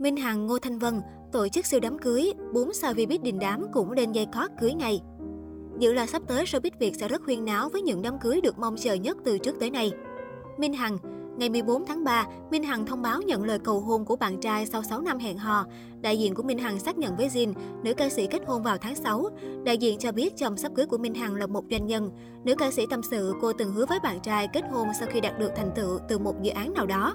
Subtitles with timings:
[0.00, 1.00] Minh Hằng, Ngô Thanh Vân
[1.32, 4.50] tổ chức siêu đám cưới, bốn sao vi biết đình đám cũng lên dây cót
[4.60, 5.00] cưới ngay.
[5.78, 8.58] Dự là sắp tới showbiz Việt sẽ rất huyên náo với những đám cưới được
[8.58, 9.92] mong chờ nhất từ trước tới nay.
[10.58, 10.98] Minh Hằng,
[11.38, 14.66] Ngày 14 tháng 3, Minh Hằng thông báo nhận lời cầu hôn của bạn trai
[14.66, 15.66] sau 6 năm hẹn hò.
[16.00, 18.78] Đại diện của Minh Hằng xác nhận với Jin, nữ ca sĩ kết hôn vào
[18.78, 19.30] tháng 6.
[19.64, 22.10] Đại diện cho biết chồng sắp cưới của Minh Hằng là một doanh nhân.
[22.44, 25.20] Nữ ca sĩ tâm sự cô từng hứa với bạn trai kết hôn sau khi
[25.20, 27.14] đạt được thành tựu từ một dự án nào đó.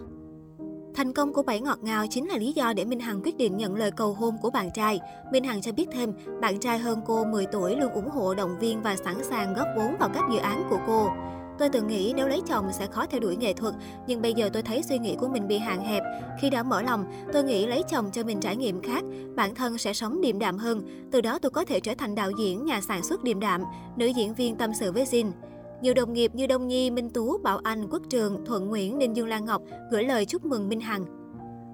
[0.95, 3.57] Thành công của Bảy Ngọt Ngào chính là lý do để Minh Hằng quyết định
[3.57, 4.99] nhận lời cầu hôn của bạn trai.
[5.31, 8.59] Minh Hằng cho biết thêm, bạn trai hơn cô 10 tuổi luôn ủng hộ, động
[8.59, 11.07] viên và sẵn sàng góp vốn vào các dự án của cô.
[11.59, 13.73] Tôi từng nghĩ nếu lấy chồng sẽ khó theo đuổi nghệ thuật,
[14.07, 16.03] nhưng bây giờ tôi thấy suy nghĩ của mình bị hạn hẹp.
[16.41, 19.03] Khi đã mở lòng, tôi nghĩ lấy chồng cho mình trải nghiệm khác,
[19.35, 20.81] bản thân sẽ sống điềm đạm hơn.
[21.11, 23.63] Từ đó tôi có thể trở thành đạo diễn, nhà sản xuất điềm đạm,
[23.95, 25.31] nữ diễn viên tâm sự với Jin.
[25.85, 29.15] Nhiều đồng nghiệp như Đông Nhi, Minh Tú, Bảo Anh, Quốc Trường, Thuận Nguyễn, Ninh
[29.15, 31.05] Dương Lan Ngọc gửi lời chúc mừng Minh Hằng.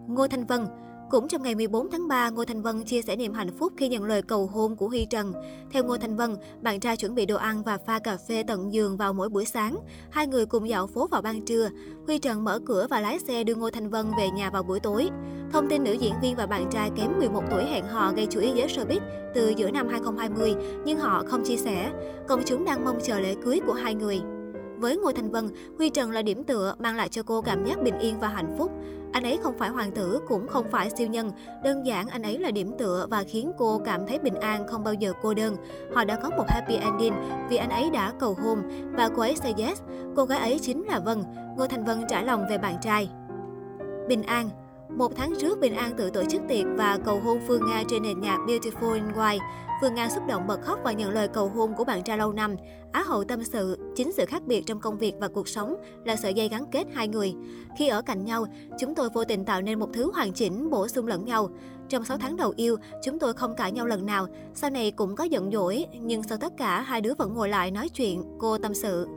[0.07, 0.65] Ngô Thanh Vân
[1.11, 3.89] cũng trong ngày 14 tháng 3, Ngô Thanh Vân chia sẻ niềm hạnh phúc khi
[3.89, 5.33] nhận lời cầu hôn của Huy Trần.
[5.71, 8.73] Theo Ngô Thanh Vân, bạn trai chuẩn bị đồ ăn và pha cà phê tận
[8.73, 9.77] giường vào mỗi buổi sáng.
[10.09, 11.69] Hai người cùng dạo phố vào ban trưa.
[12.07, 14.79] Huy Trần mở cửa và lái xe đưa Ngô Thanh Vân về nhà vào buổi
[14.79, 15.09] tối.
[15.51, 18.39] Thông tin nữ diễn viên và bạn trai kém 11 tuổi hẹn hò gây chú
[18.39, 18.99] ý giới showbiz
[19.35, 21.91] từ giữa năm 2020, nhưng họ không chia sẻ.
[22.27, 24.21] Công chúng đang mong chờ lễ cưới của hai người.
[24.81, 27.81] Với Ngô Thanh Vân, Huy Trần là điểm tựa, mang lại cho cô cảm giác
[27.83, 28.71] bình yên và hạnh phúc.
[29.11, 31.31] Anh ấy không phải hoàng tử, cũng không phải siêu nhân.
[31.63, 34.83] Đơn giản anh ấy là điểm tựa và khiến cô cảm thấy bình an, không
[34.83, 35.55] bao giờ cô đơn.
[35.93, 37.13] Họ đã có một happy ending
[37.49, 39.81] vì anh ấy đã cầu hôn và cô ấy say yes.
[40.15, 41.23] Cô gái ấy chính là Vân.
[41.57, 43.09] Ngô thành Vân trả lòng về bạn trai.
[44.07, 44.49] Bình an,
[44.97, 48.03] một tháng trước, Bình An tự tổ chức tiệc và cầu hôn Phương Nga trên
[48.03, 49.39] nền nhạc Beautiful in White.
[49.81, 52.33] Phương Nga xúc động bật khóc và nhận lời cầu hôn của bạn trai lâu
[52.33, 52.55] năm.
[52.91, 55.75] Á hậu tâm sự, chính sự khác biệt trong công việc và cuộc sống
[56.05, 57.33] là sợi dây gắn kết hai người.
[57.77, 58.45] Khi ở cạnh nhau,
[58.79, 61.49] chúng tôi vô tình tạo nên một thứ hoàn chỉnh, bổ sung lẫn nhau.
[61.89, 65.15] Trong 6 tháng đầu yêu, chúng tôi không cãi nhau lần nào, sau này cũng
[65.15, 68.57] có giận dỗi, nhưng sau tất cả hai đứa vẫn ngồi lại nói chuyện, cô
[68.57, 69.07] tâm sự.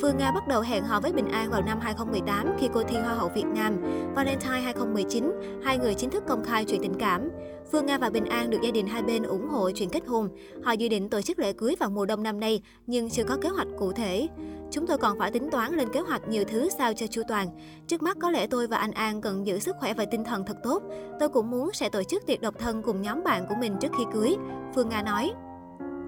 [0.00, 2.96] Phương Nga bắt đầu hẹn hò với Bình An vào năm 2018 khi cô thi
[2.96, 3.76] Hoa hậu Việt Nam.
[4.14, 5.32] Valentine 2019,
[5.64, 7.28] hai người chính thức công khai chuyện tình cảm.
[7.72, 10.28] Phương Nga và Bình An được gia đình hai bên ủng hộ chuyện kết hôn.
[10.64, 13.36] Họ dự định tổ chức lễ cưới vào mùa đông năm nay, nhưng chưa có
[13.36, 14.28] kế hoạch cụ thể.
[14.70, 17.48] Chúng tôi còn phải tính toán lên kế hoạch nhiều thứ sao cho chu toàn.
[17.86, 20.44] Trước mắt có lẽ tôi và anh An cần giữ sức khỏe và tinh thần
[20.46, 20.82] thật tốt.
[21.20, 23.92] Tôi cũng muốn sẽ tổ chức tiệc độc thân cùng nhóm bạn của mình trước
[23.98, 24.36] khi cưới.
[24.74, 25.32] Phương Nga nói.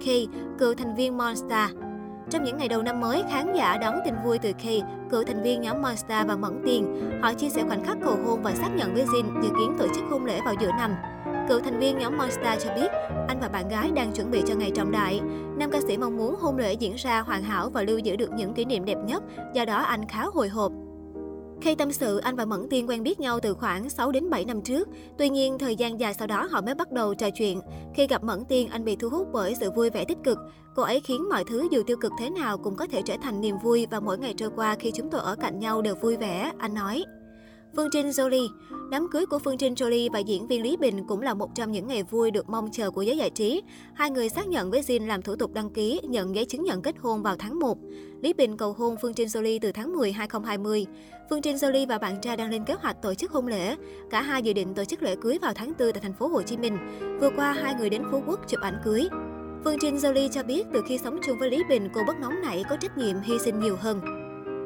[0.01, 0.27] Khi,
[0.59, 1.69] cựu thành viên Monster,
[2.29, 4.81] trong những ngày đầu năm mới, khán giả đón tin vui từ Kay,
[5.11, 8.43] cựu thành viên nhóm Monster và Mẫn tiền Họ chia sẻ khoảnh khắc cầu hôn
[8.43, 10.95] và xác nhận với Jin dự kiến tổ chức hôn lễ vào giữa năm.
[11.49, 12.87] Cựu thành viên nhóm Monster cho biết,
[13.27, 15.21] anh và bạn gái đang chuẩn bị cho ngày trọng đại.
[15.57, 18.31] Nam ca sĩ mong muốn hôn lễ diễn ra hoàn hảo và lưu giữ được
[18.31, 20.71] những kỷ niệm đẹp nhất, do đó anh khá hồi hộp.
[21.65, 24.45] Khi tâm sự, anh và Mẫn Tiên quen biết nhau từ khoảng 6 đến 7
[24.45, 24.87] năm trước.
[25.17, 27.61] Tuy nhiên, thời gian dài sau đó họ mới bắt đầu trò chuyện.
[27.95, 30.37] Khi gặp Mẫn Tiên, anh bị thu hút bởi sự vui vẻ tích cực.
[30.75, 33.41] Cô ấy khiến mọi thứ dù tiêu cực thế nào cũng có thể trở thành
[33.41, 36.17] niềm vui và mỗi ngày trôi qua khi chúng tôi ở cạnh nhau đều vui
[36.17, 37.03] vẻ, anh nói.
[37.75, 38.47] Phương Trinh Jolie
[38.91, 41.71] Đám cưới của Phương Trinh Jolie và diễn viên Lý Bình cũng là một trong
[41.71, 43.61] những ngày vui được mong chờ của giới giải trí.
[43.93, 46.81] Hai người xác nhận với Jin làm thủ tục đăng ký, nhận giấy chứng nhận
[46.81, 47.77] kết hôn vào tháng 1.
[48.21, 50.85] Lý Bình cầu hôn Phương Trinh Jolie từ tháng 10 2020.
[51.29, 53.75] Phương Trinh Jolie và bạn trai đang lên kế hoạch tổ chức hôn lễ.
[54.09, 56.41] Cả hai dự định tổ chức lễ cưới vào tháng 4 tại thành phố Hồ
[56.41, 56.77] Chí Minh.
[57.21, 59.07] Vừa qua hai người đến Phú Quốc chụp ảnh cưới.
[59.63, 62.41] Phương Trinh Jolie cho biết từ khi sống chung với Lý Bình, cô bất nóng
[62.41, 64.01] nảy có trách nhiệm hy sinh nhiều hơn.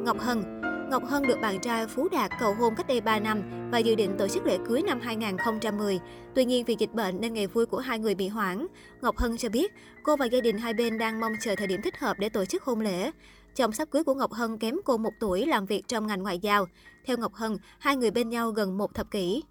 [0.06, 0.59] Ngọc Hân
[0.90, 3.96] Ngọc Hân được bạn trai Phú Đạt cầu hôn cách đây 3 năm và dự
[3.96, 6.00] định tổ chức lễ cưới năm 2010.
[6.36, 8.68] Tuy nhiên vì dịch bệnh nên ngày vui của hai người bị hoãn.
[9.02, 9.72] Ngọc Hân cho biết
[10.04, 12.46] cô và gia đình hai bên đang mong chờ thời điểm thích hợp để tổ
[12.46, 13.12] chức hôn lễ.
[13.56, 16.40] Chồng sắp cưới của Ngọc Hân kém cô một tuổi làm việc trong ngành ngoại
[16.40, 16.66] giao.
[17.06, 19.44] Theo Ngọc Hân, hai người bên nhau gần một thập kỷ.